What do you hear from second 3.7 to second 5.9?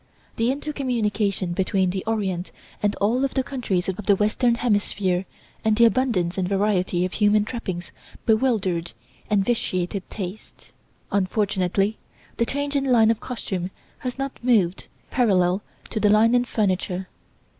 of the Western Hemisphere, and the